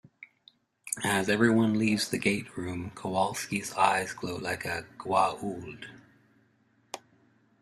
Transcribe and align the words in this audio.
As 1.03 1.29
everyone 1.29 1.77
leaves 1.77 2.09
the 2.09 2.17
gate 2.17 2.57
room, 2.57 2.89
Kawalsky's 2.95 3.71
eyes 3.73 4.13
glow 4.13 4.37
like 4.37 4.65
a 4.65 4.87
Goa'uld. 4.97 5.89